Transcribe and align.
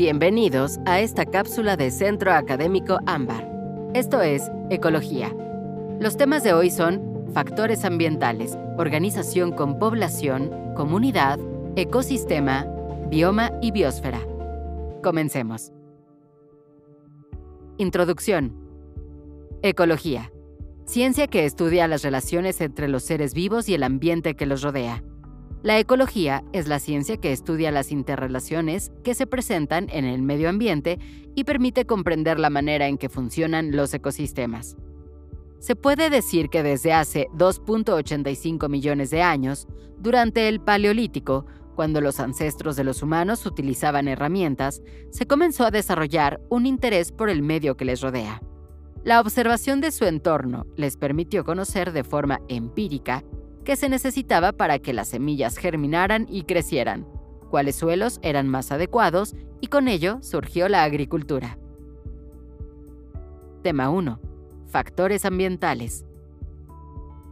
Bienvenidos 0.00 0.78
a 0.86 1.00
esta 1.00 1.26
cápsula 1.26 1.76
de 1.76 1.90
Centro 1.90 2.32
Académico 2.32 3.00
Ámbar. 3.04 3.46
Esto 3.92 4.22
es 4.22 4.50
Ecología. 4.70 5.30
Los 6.00 6.16
temas 6.16 6.42
de 6.42 6.54
hoy 6.54 6.70
son 6.70 7.26
factores 7.34 7.84
ambientales, 7.84 8.56
organización 8.78 9.52
con 9.52 9.78
población, 9.78 10.72
comunidad, 10.74 11.38
ecosistema, 11.76 12.64
bioma 13.10 13.52
y 13.60 13.72
biosfera. 13.72 14.22
Comencemos. 15.02 15.70
Introducción. 17.76 18.56
Ecología. 19.60 20.32
Ciencia 20.86 21.26
que 21.26 21.44
estudia 21.44 21.86
las 21.88 22.00
relaciones 22.00 22.62
entre 22.62 22.88
los 22.88 23.02
seres 23.02 23.34
vivos 23.34 23.68
y 23.68 23.74
el 23.74 23.82
ambiente 23.82 24.34
que 24.34 24.46
los 24.46 24.62
rodea. 24.62 25.04
La 25.62 25.78
ecología 25.78 26.42
es 26.54 26.68
la 26.68 26.78
ciencia 26.78 27.18
que 27.18 27.32
estudia 27.32 27.70
las 27.70 27.92
interrelaciones 27.92 28.92
que 29.04 29.14
se 29.14 29.26
presentan 29.26 29.88
en 29.90 30.06
el 30.06 30.22
medio 30.22 30.48
ambiente 30.48 30.98
y 31.34 31.44
permite 31.44 31.84
comprender 31.84 32.40
la 32.40 32.48
manera 32.48 32.88
en 32.88 32.96
que 32.96 33.10
funcionan 33.10 33.76
los 33.76 33.92
ecosistemas. 33.92 34.78
Se 35.58 35.76
puede 35.76 36.08
decir 36.08 36.48
que 36.48 36.62
desde 36.62 36.94
hace 36.94 37.28
2.85 37.34 38.70
millones 38.70 39.10
de 39.10 39.20
años, 39.20 39.68
durante 39.98 40.48
el 40.48 40.60
Paleolítico, 40.60 41.44
cuando 41.76 42.00
los 42.00 42.20
ancestros 42.20 42.76
de 42.76 42.84
los 42.84 43.02
humanos 43.02 43.44
utilizaban 43.44 44.08
herramientas, 44.08 44.82
se 45.10 45.26
comenzó 45.26 45.66
a 45.66 45.70
desarrollar 45.70 46.40
un 46.48 46.64
interés 46.64 47.12
por 47.12 47.28
el 47.28 47.42
medio 47.42 47.76
que 47.76 47.84
les 47.84 48.00
rodea. 48.00 48.40
La 49.04 49.20
observación 49.20 49.82
de 49.82 49.92
su 49.92 50.06
entorno 50.06 50.66
les 50.76 50.96
permitió 50.96 51.44
conocer 51.44 51.92
de 51.92 52.04
forma 52.04 52.40
empírica 52.48 53.24
que 53.70 53.76
se 53.76 53.88
necesitaba 53.88 54.50
para 54.50 54.80
que 54.80 54.92
las 54.92 55.06
semillas 55.06 55.56
germinaran 55.56 56.26
y 56.28 56.42
crecieran, 56.42 57.06
cuáles 57.50 57.76
suelos 57.76 58.18
eran 58.20 58.48
más 58.48 58.72
adecuados 58.72 59.36
y 59.60 59.68
con 59.68 59.86
ello 59.86 60.18
surgió 60.22 60.68
la 60.68 60.82
agricultura. 60.82 61.56
Tema 63.62 63.88
1. 63.88 64.18
Factores 64.66 65.24
ambientales. 65.24 66.04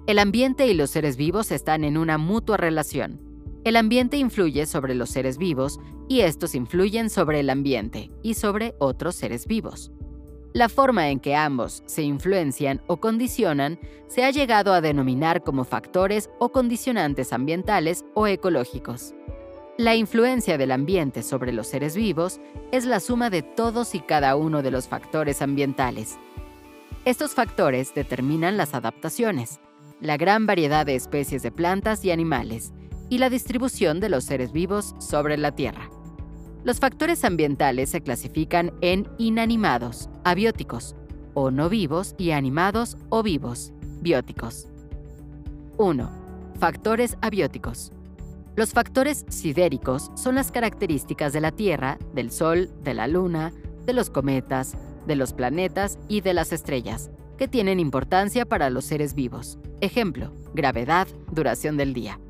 El 0.06 0.20
ambiente 0.20 0.68
y 0.68 0.74
los 0.74 0.90
seres 0.90 1.16
vivos 1.16 1.50
están 1.50 1.82
en 1.82 1.98
una 1.98 2.18
mutua 2.18 2.56
relación. 2.56 3.20
El 3.64 3.74
ambiente 3.74 4.16
influye 4.16 4.66
sobre 4.66 4.94
los 4.94 5.10
seres 5.10 5.38
vivos 5.38 5.80
y 6.08 6.20
estos 6.20 6.54
influyen 6.54 7.10
sobre 7.10 7.40
el 7.40 7.50
ambiente 7.50 8.12
y 8.22 8.34
sobre 8.34 8.76
otros 8.78 9.16
seres 9.16 9.48
vivos. 9.48 9.90
La 10.54 10.68
forma 10.68 11.10
en 11.10 11.20
que 11.20 11.36
ambos 11.36 11.82
se 11.86 12.02
influencian 12.02 12.80
o 12.86 12.98
condicionan 12.98 13.78
se 14.06 14.24
ha 14.24 14.30
llegado 14.30 14.72
a 14.72 14.80
denominar 14.80 15.42
como 15.42 15.64
factores 15.64 16.30
o 16.38 16.50
condicionantes 16.50 17.32
ambientales 17.32 18.04
o 18.14 18.26
ecológicos. 18.26 19.14
La 19.76 19.94
influencia 19.94 20.58
del 20.58 20.72
ambiente 20.72 21.22
sobre 21.22 21.52
los 21.52 21.68
seres 21.68 21.94
vivos 21.94 22.40
es 22.72 22.84
la 22.84 22.98
suma 22.98 23.30
de 23.30 23.42
todos 23.42 23.94
y 23.94 24.00
cada 24.00 24.34
uno 24.34 24.62
de 24.62 24.70
los 24.70 24.88
factores 24.88 25.42
ambientales. 25.42 26.18
Estos 27.04 27.34
factores 27.34 27.94
determinan 27.94 28.56
las 28.56 28.74
adaptaciones, 28.74 29.60
la 30.00 30.16
gran 30.16 30.46
variedad 30.46 30.84
de 30.84 30.96
especies 30.96 31.42
de 31.42 31.52
plantas 31.52 32.04
y 32.04 32.10
animales, 32.10 32.72
y 33.08 33.18
la 33.18 33.30
distribución 33.30 34.00
de 34.00 34.08
los 34.08 34.24
seres 34.24 34.52
vivos 34.52 34.94
sobre 34.98 35.36
la 35.36 35.52
Tierra. 35.52 35.87
Los 36.68 36.80
factores 36.80 37.24
ambientales 37.24 37.88
se 37.88 38.02
clasifican 38.02 38.74
en 38.82 39.08
inanimados, 39.16 40.10
abióticos, 40.22 40.94
o 41.32 41.50
no 41.50 41.70
vivos 41.70 42.14
y 42.18 42.32
animados 42.32 42.98
o 43.08 43.22
vivos, 43.22 43.72
bióticos. 44.02 44.68
1. 45.78 46.10
Factores 46.60 47.16
abióticos. 47.22 47.90
Los 48.54 48.74
factores 48.74 49.24
sidéricos 49.30 50.10
son 50.14 50.34
las 50.34 50.52
características 50.52 51.32
de 51.32 51.40
la 51.40 51.52
Tierra, 51.52 51.96
del 52.12 52.30
Sol, 52.30 52.68
de 52.84 52.92
la 52.92 53.08
Luna, 53.08 53.50
de 53.86 53.94
los 53.94 54.10
cometas, 54.10 54.76
de 55.06 55.16
los 55.16 55.32
planetas 55.32 55.98
y 56.06 56.20
de 56.20 56.34
las 56.34 56.52
estrellas, 56.52 57.10
que 57.38 57.48
tienen 57.48 57.80
importancia 57.80 58.44
para 58.44 58.68
los 58.68 58.84
seres 58.84 59.14
vivos. 59.14 59.58
Ejemplo, 59.80 60.34
gravedad, 60.52 61.08
duración 61.32 61.78
del 61.78 61.94
día. 61.94 62.20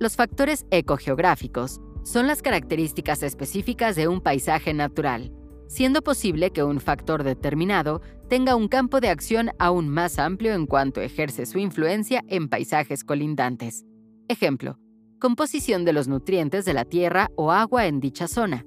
Los 0.00 0.16
factores 0.16 0.66
ecogeográficos 0.72 1.80
son 2.04 2.28
las 2.28 2.42
características 2.42 3.22
específicas 3.22 3.96
de 3.96 4.06
un 4.06 4.20
paisaje 4.20 4.72
natural, 4.72 5.32
siendo 5.66 6.02
posible 6.02 6.50
que 6.50 6.62
un 6.62 6.78
factor 6.80 7.24
determinado 7.24 8.00
tenga 8.28 8.54
un 8.54 8.68
campo 8.68 9.00
de 9.00 9.08
acción 9.08 9.50
aún 9.58 9.88
más 9.88 10.18
amplio 10.18 10.54
en 10.54 10.66
cuanto 10.66 11.00
ejerce 11.00 11.46
su 11.46 11.58
influencia 11.58 12.22
en 12.28 12.48
paisajes 12.48 13.02
colindantes. 13.02 13.84
Ejemplo, 14.28 14.78
composición 15.18 15.84
de 15.84 15.92
los 15.92 16.06
nutrientes 16.06 16.64
de 16.64 16.74
la 16.74 16.84
tierra 16.84 17.30
o 17.36 17.50
agua 17.50 17.86
en 17.86 17.98
dicha 17.98 18.28
zona. 18.28 18.64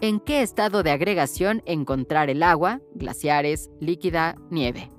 En 0.00 0.18
qué 0.18 0.42
estado 0.42 0.82
de 0.82 0.90
agregación 0.90 1.62
encontrar 1.66 2.30
el 2.30 2.42
agua, 2.42 2.80
glaciares, 2.94 3.70
líquida, 3.80 4.34
nieve. 4.50 4.90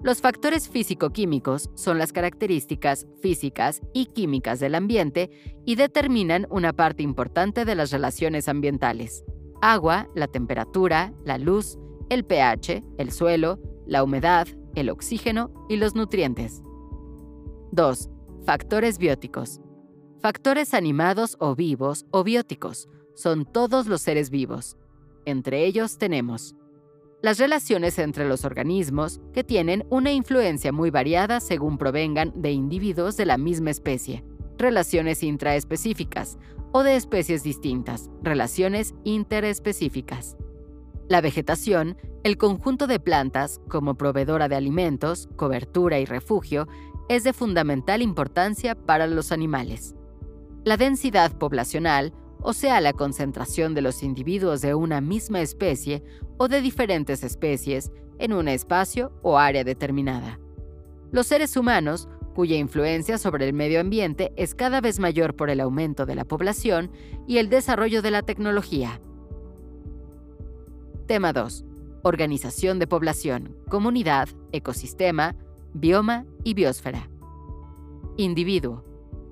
Los 0.00 0.20
factores 0.20 0.68
físico-químicos 0.68 1.70
son 1.74 1.98
las 1.98 2.12
características 2.12 3.06
físicas 3.20 3.80
y 3.92 4.06
químicas 4.06 4.60
del 4.60 4.76
ambiente 4.76 5.28
y 5.64 5.74
determinan 5.74 6.46
una 6.50 6.72
parte 6.72 7.02
importante 7.02 7.64
de 7.64 7.74
las 7.74 7.90
relaciones 7.90 8.48
ambientales. 8.48 9.24
Agua, 9.60 10.06
la 10.14 10.28
temperatura, 10.28 11.12
la 11.24 11.36
luz, 11.36 11.78
el 12.10 12.24
pH, 12.24 12.84
el 12.96 13.10
suelo, 13.10 13.58
la 13.86 14.04
humedad, 14.04 14.46
el 14.76 14.88
oxígeno 14.88 15.52
y 15.68 15.76
los 15.76 15.96
nutrientes. 15.96 16.62
2. 17.72 18.08
Factores 18.46 18.98
bióticos. 18.98 19.60
Factores 20.20 20.74
animados 20.74 21.36
o 21.40 21.56
vivos 21.56 22.06
o 22.12 22.22
bióticos 22.22 22.88
son 23.16 23.44
todos 23.44 23.88
los 23.88 24.00
seres 24.00 24.30
vivos. 24.30 24.76
Entre 25.24 25.66
ellos 25.66 25.98
tenemos 25.98 26.54
las 27.20 27.38
relaciones 27.38 27.98
entre 27.98 28.28
los 28.28 28.44
organismos 28.44 29.20
que 29.32 29.42
tienen 29.42 29.84
una 29.90 30.12
influencia 30.12 30.72
muy 30.72 30.90
variada 30.90 31.40
según 31.40 31.76
provengan 31.76 32.32
de 32.36 32.52
individuos 32.52 33.16
de 33.16 33.26
la 33.26 33.38
misma 33.38 33.70
especie, 33.70 34.24
relaciones 34.56 35.22
intraespecíficas, 35.22 36.38
o 36.70 36.82
de 36.82 36.96
especies 36.96 37.42
distintas, 37.42 38.10
relaciones 38.22 38.94
interespecíficas. 39.04 40.36
La 41.08 41.22
vegetación, 41.22 41.96
el 42.22 42.36
conjunto 42.36 42.86
de 42.86 43.00
plantas 43.00 43.60
como 43.68 43.94
proveedora 43.94 44.48
de 44.48 44.56
alimentos, 44.56 45.28
cobertura 45.36 45.98
y 45.98 46.04
refugio, 46.04 46.68
es 47.08 47.24
de 47.24 47.32
fundamental 47.32 48.02
importancia 48.02 48.74
para 48.74 49.06
los 49.06 49.32
animales. 49.32 49.94
La 50.64 50.76
densidad 50.76 51.32
poblacional, 51.38 52.12
o 52.40 52.52
sea, 52.52 52.80
la 52.80 52.92
concentración 52.92 53.74
de 53.74 53.82
los 53.82 54.02
individuos 54.02 54.60
de 54.60 54.74
una 54.74 55.00
misma 55.00 55.40
especie 55.40 56.02
o 56.36 56.48
de 56.48 56.60
diferentes 56.60 57.24
especies 57.24 57.90
en 58.18 58.32
un 58.32 58.48
espacio 58.48 59.12
o 59.22 59.38
área 59.38 59.64
determinada. 59.64 60.38
Los 61.10 61.26
seres 61.26 61.56
humanos, 61.56 62.08
cuya 62.34 62.56
influencia 62.56 63.18
sobre 63.18 63.46
el 63.46 63.52
medio 63.52 63.80
ambiente 63.80 64.32
es 64.36 64.54
cada 64.54 64.80
vez 64.80 65.00
mayor 65.00 65.34
por 65.34 65.50
el 65.50 65.60
aumento 65.60 66.06
de 66.06 66.14
la 66.14 66.24
población 66.24 66.90
y 67.26 67.38
el 67.38 67.48
desarrollo 67.48 68.02
de 68.02 68.10
la 68.10 68.22
tecnología. 68.22 69.00
Tema 71.06 71.32
2. 71.32 71.64
Organización 72.02 72.78
de 72.78 72.86
población, 72.86 73.56
comunidad, 73.68 74.28
ecosistema, 74.52 75.34
bioma 75.72 76.26
y 76.44 76.54
biosfera. 76.54 77.08
Individuo 78.16 78.84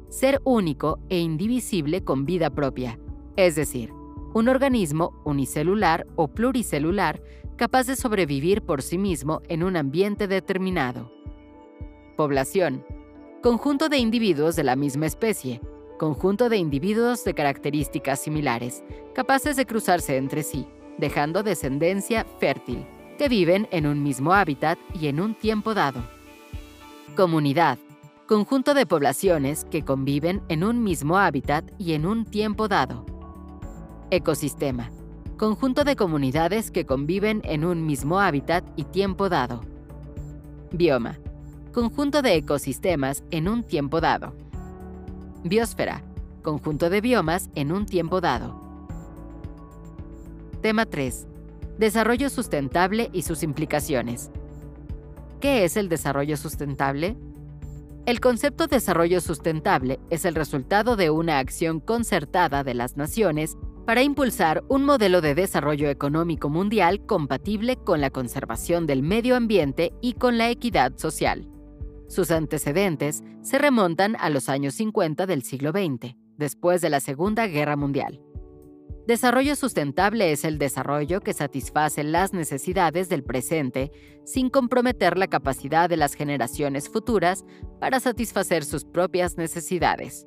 ser 0.09 0.41
único 0.45 0.99
e 1.09 1.19
indivisible 1.19 2.05
con 2.05 2.25
vida 2.25 2.51
propia, 2.51 2.99
es 3.37 3.55
decir, 3.55 3.93
un 4.35 4.49
organismo 4.49 5.21
unicelular 5.25 6.07
o 6.17 6.29
pluricelular 6.29 7.23
capaz 7.57 7.87
de 7.87 7.97
sobrevivir 7.97 8.63
por 8.63 8.83
sí 8.83 8.99
mismo 8.99 9.41
en 9.49 9.63
un 9.63 9.77
ambiente 9.77 10.29
determinado. 10.29 11.11
Población. 12.17 12.85
Conjunto 13.43 13.89
de 13.89 13.99
individuos 13.99 14.57
de 14.57 14.65
la 14.65 14.77
misma 14.77 15.07
especie, 15.07 15.61
conjunto 15.99 16.49
de 16.49 16.59
individuos 16.59 17.25
de 17.25 17.35
características 17.35 18.21
similares, 18.21 18.85
capaces 19.15 19.57
de 19.57 19.67
cruzarse 19.67 20.17
entre 20.17 20.43
sí, 20.43 20.67
dejando 20.99 21.43
descendencia 21.43 22.27
fértil, 22.39 22.87
que 23.19 23.29
viven 23.29 23.69
en 23.71 23.87
un 23.87 24.03
mismo 24.03 24.35
hábitat 24.35 24.79
y 24.95 25.07
en 25.09 25.21
un 25.21 25.35
tiempo 25.35 25.75
dado. 25.75 26.03
Comunidad 27.17 27.79
conjunto 28.27 28.75
de 28.75 28.87
poblaciones 28.87 29.65
que 29.65 29.85
conviven 29.85 30.43
en 30.49 30.65
un 30.65 30.83
mismo 30.83 31.17
hábitat 31.17 31.71
y 31.79 31.93
en 31.93 32.07
un 32.07 32.25
tiempo 32.25 32.67
dado. 32.67 33.07
Ecosistema, 34.11 34.91
conjunto 35.37 35.85
de 35.85 35.95
comunidades 35.95 36.73
que 36.73 36.87
conviven 36.87 37.41
en 37.45 37.65
un 37.65 37.87
mismo 37.87 38.19
hábitat 38.19 38.65
y 38.75 38.83
tiempo 38.83 39.29
dado. 39.29 39.61
Bioma, 40.73 41.21
conjunto 41.73 42.21
de 42.21 42.35
ecosistemas 42.35 43.23
en 43.31 43.47
un 43.49 43.63
tiempo 43.63 44.01
dado. 44.01 44.35
Biosfera, 45.45 46.03
conjunto 46.43 46.91
de 46.91 47.01
biomas 47.01 47.49
en 47.55 47.71
un 47.71 47.87
tiempo 47.87 48.21
dado. 48.21 48.61
Tema 50.63 50.85
3. 50.85 51.29
Desarrollo 51.79 52.29
sustentable 52.29 53.09
y 53.13 53.23
sus 53.23 53.45
implicaciones. 53.45 54.33
¿Qué 55.41 55.65
es 55.65 55.77
el 55.77 55.89
desarrollo 55.89 56.37
sustentable? 56.37 57.17
El 58.07 58.21
concepto 58.21 58.69
de 58.69 58.77
desarrollo 58.77 59.21
sustentable 59.21 59.99
es 60.11 60.25
el 60.25 60.37
resultado 60.37 60.95
de 60.95 61.11
una 61.11 61.41
acción 61.41 61.81
concertada 61.81 62.63
de 62.63 62.73
las 62.73 62.97
naciones 62.97 63.59
para 63.85 64.05
impulsar 64.05 64.63
un 64.69 64.85
modelo 64.85 65.21
de 65.21 65.35
desarrollo 65.35 65.91
económico 65.91 66.49
mundial 66.49 67.05
compatible 67.05 67.75
con 67.75 68.01
la 68.01 68.11
conservación 68.11 68.87
del 68.87 69.03
medio 69.03 69.35
ambiente 69.35 69.93
y 70.01 70.13
con 70.13 70.39
la 70.39 70.51
equidad 70.51 70.97
social. 70.97 71.49
Sus 72.07 72.31
antecedentes 72.31 73.25
se 73.43 73.59
remontan 73.59 74.15
a 74.21 74.31
los 74.31 74.49
años 74.49 74.75
50 74.75 75.27
del 75.27 75.43
siglo 75.43 75.73
XX, 75.73 76.15
después 76.37 76.81
de 76.81 76.91
la 76.91 77.01
Segunda 77.01 77.49
Guerra 77.49 77.75
Mundial. 77.75 78.21
Desarrollo 79.07 79.55
sustentable 79.55 80.33
es 80.33 80.45
el 80.45 80.59
desarrollo 80.59 81.21
que 81.21 81.33
satisface 81.33 82.03
las 82.03 82.33
necesidades 82.33 83.09
del 83.09 83.23
presente 83.23 83.93
sin 84.25 84.51
comprometer 84.51 85.17
la 85.17 85.29
capacidad 85.29 85.89
de 85.89 85.97
las 85.97 86.15
generaciones 86.15 86.89
futuras 86.89 87.45
para 87.79 88.01
satisfacer 88.01 88.65
sus 88.65 88.85
propias 88.85 89.37
necesidades. 89.37 90.27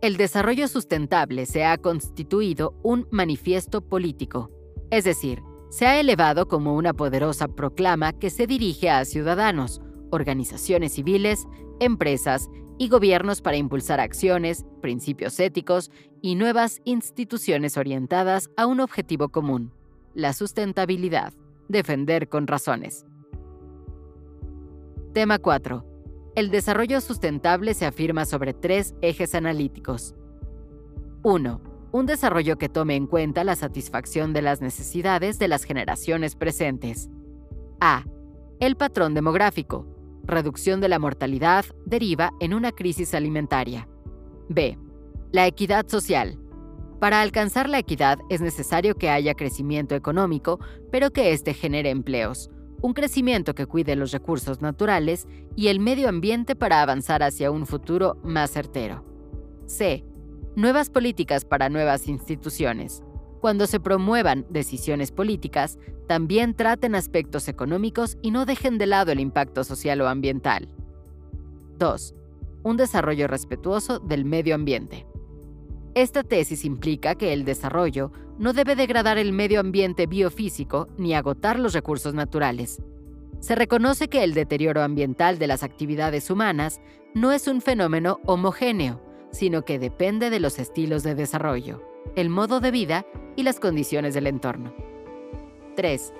El 0.00 0.16
desarrollo 0.16 0.66
sustentable 0.66 1.46
se 1.46 1.64
ha 1.64 1.78
constituido 1.78 2.74
un 2.82 3.06
manifiesto 3.12 3.82
político, 3.82 4.50
es 4.90 5.04
decir, 5.04 5.40
se 5.70 5.86
ha 5.86 6.00
elevado 6.00 6.48
como 6.48 6.74
una 6.74 6.94
poderosa 6.94 7.46
proclama 7.46 8.12
que 8.12 8.30
se 8.30 8.48
dirige 8.48 8.90
a 8.90 9.04
ciudadanos, 9.04 9.80
organizaciones 10.10 10.94
civiles, 10.94 11.46
empresas 11.78 12.50
y 12.82 12.88
gobiernos 12.88 13.42
para 13.42 13.56
impulsar 13.56 14.00
acciones, 14.00 14.66
principios 14.80 15.38
éticos 15.38 15.92
y 16.20 16.34
nuevas 16.34 16.80
instituciones 16.82 17.76
orientadas 17.76 18.50
a 18.56 18.66
un 18.66 18.80
objetivo 18.80 19.28
común, 19.28 19.70
la 20.14 20.32
sustentabilidad, 20.32 21.32
defender 21.68 22.28
con 22.28 22.48
razones. 22.48 23.06
Tema 25.14 25.38
4. 25.38 25.86
El 26.34 26.50
desarrollo 26.50 27.00
sustentable 27.00 27.74
se 27.74 27.86
afirma 27.86 28.24
sobre 28.24 28.52
tres 28.52 28.96
ejes 29.00 29.36
analíticos. 29.36 30.16
1. 31.22 31.60
Un 31.92 32.06
desarrollo 32.06 32.58
que 32.58 32.68
tome 32.68 32.96
en 32.96 33.06
cuenta 33.06 33.44
la 33.44 33.54
satisfacción 33.54 34.32
de 34.32 34.42
las 34.42 34.60
necesidades 34.60 35.38
de 35.38 35.46
las 35.46 35.62
generaciones 35.62 36.34
presentes. 36.34 37.08
A. 37.80 38.02
El 38.58 38.74
patrón 38.74 39.14
demográfico, 39.14 39.86
reducción 40.24 40.80
de 40.80 40.88
la 40.88 40.98
mortalidad 40.98 41.64
deriva 41.84 42.32
en 42.40 42.54
una 42.54 42.72
crisis 42.72 43.14
alimentaria. 43.14 43.88
B. 44.48 44.78
La 45.32 45.46
equidad 45.46 45.88
social. 45.88 46.38
Para 47.00 47.20
alcanzar 47.20 47.68
la 47.68 47.78
equidad 47.78 48.18
es 48.28 48.40
necesario 48.40 48.94
que 48.94 49.10
haya 49.10 49.34
crecimiento 49.34 49.94
económico, 49.94 50.60
pero 50.90 51.10
que 51.10 51.32
éste 51.32 51.54
genere 51.54 51.90
empleos, 51.90 52.50
un 52.80 52.94
crecimiento 52.94 53.54
que 53.54 53.66
cuide 53.66 53.96
los 53.96 54.12
recursos 54.12 54.60
naturales 54.60 55.26
y 55.56 55.68
el 55.68 55.80
medio 55.80 56.08
ambiente 56.08 56.54
para 56.56 56.82
avanzar 56.82 57.22
hacia 57.22 57.50
un 57.50 57.66
futuro 57.66 58.18
más 58.22 58.50
certero. 58.50 59.04
C. 59.66 60.04
Nuevas 60.54 60.90
políticas 60.90 61.44
para 61.44 61.70
nuevas 61.70 62.08
instituciones. 62.08 63.02
Cuando 63.42 63.66
se 63.66 63.80
promuevan 63.80 64.46
decisiones 64.50 65.10
políticas, 65.10 65.76
también 66.06 66.54
traten 66.54 66.94
aspectos 66.94 67.48
económicos 67.48 68.16
y 68.22 68.30
no 68.30 68.46
dejen 68.46 68.78
de 68.78 68.86
lado 68.86 69.10
el 69.10 69.18
impacto 69.18 69.64
social 69.64 70.00
o 70.00 70.06
ambiental. 70.06 70.68
2. 71.76 72.14
Un 72.62 72.76
desarrollo 72.76 73.26
respetuoso 73.26 73.98
del 73.98 74.24
medio 74.24 74.54
ambiente. 74.54 75.08
Esta 75.96 76.22
tesis 76.22 76.64
implica 76.64 77.16
que 77.16 77.32
el 77.32 77.44
desarrollo 77.44 78.12
no 78.38 78.52
debe 78.52 78.76
degradar 78.76 79.18
el 79.18 79.32
medio 79.32 79.58
ambiente 79.58 80.06
biofísico 80.06 80.86
ni 80.96 81.12
agotar 81.12 81.58
los 81.58 81.72
recursos 81.72 82.14
naturales. 82.14 82.80
Se 83.40 83.56
reconoce 83.56 84.06
que 84.06 84.22
el 84.22 84.34
deterioro 84.34 84.84
ambiental 84.84 85.40
de 85.40 85.48
las 85.48 85.64
actividades 85.64 86.30
humanas 86.30 86.80
no 87.12 87.32
es 87.32 87.48
un 87.48 87.60
fenómeno 87.60 88.20
homogéneo, 88.24 89.02
sino 89.32 89.64
que 89.64 89.80
depende 89.80 90.30
de 90.30 90.38
los 90.38 90.60
estilos 90.60 91.02
de 91.02 91.16
desarrollo 91.16 91.91
el 92.16 92.28
modo 92.28 92.60
de 92.60 92.70
vida 92.70 93.06
y 93.36 93.42
las 93.42 93.60
condiciones 93.60 94.14
del 94.14 94.26
entorno. 94.26 94.74
3. 95.76 96.12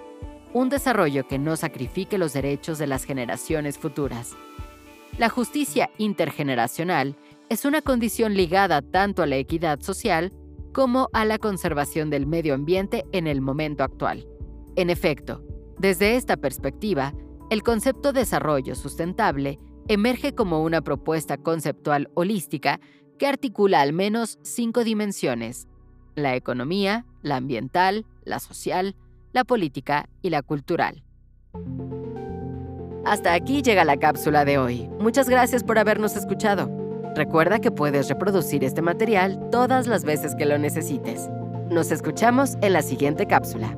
Un 0.55 0.69
desarrollo 0.69 1.27
que 1.27 1.39
no 1.39 1.57
sacrifique 1.57 2.19
los 2.19 2.33
derechos 2.33 2.79
de 2.79 2.87
las 2.87 3.05
generaciones 3.05 3.79
futuras. 3.79 4.37
La 5.19 5.29
justicia 5.29 5.91
intergeneracional 5.99 7.17
es 7.49 7.65
una 7.65 7.83
condición 7.83 8.35
ligada 8.35 8.81
tanto 8.81 9.23
a 9.23 9.27
la 9.27 9.37
equidad 9.37 9.81
social 9.81 10.33
como 10.73 11.11
a 11.13 11.25
la 11.25 11.39
conservación 11.39 12.09
del 12.09 12.27
medio 12.27 12.55
ambiente 12.55 13.05
en 13.13 13.27
el 13.27 13.43
momento 13.43 13.85
actual. 13.85 14.27
En 14.77 14.89
efecto, 14.89 15.43
desde 15.79 16.17
esta 16.17 16.39
perspectiva, 16.39 17.13
el 17.51 17.63
concepto 17.63 18.15
desarrollo 18.15 18.75
sustentable 18.75 19.59
emerge 19.89 20.35
como 20.35 20.63
una 20.63 20.81
propuesta 20.81 21.37
conceptual 21.37 22.11
holística 22.15 22.81
que 23.19 23.27
articula 23.27 23.83
al 23.83 23.93
menos 23.93 24.39
cinco 24.43 24.85
dimensiones 24.85 25.69
la 26.15 26.37
economía, 26.37 27.05
la 27.23 27.37
ambiental, 27.37 28.05
la 28.25 28.39
social, 28.39 28.95
la 29.33 29.45
política 29.45 30.09
y 30.23 30.31
la 30.31 30.43
cultural. 30.43 31.03
Hasta 33.05 33.35
aquí 33.35 33.63
llega 33.63 33.85
la 33.85 33.97
cápsula 33.97 34.45
de 34.45 34.59
hoy. 34.59 34.89
Muchas 35.01 35.29
gracias 35.29 35.65
por 35.65 35.79
habernos 35.79 36.17
escuchado. 36.17 36.71
Recuerda 37.15 37.59
que 37.59 37.71
puedes 37.71 38.09
reproducir 38.09 38.65
este 38.65 38.81
material 38.81 39.51
todas 39.51 39.87
las 39.87 40.05
veces 40.05 40.35
que 40.35 40.47
lo 40.47 40.57
necesites. 40.59 41.29
Nos 41.69 41.91
escuchamos 41.91 42.57
en 42.63 42.73
la 42.73 42.83
siguiente 42.83 43.27
cápsula. 43.27 43.77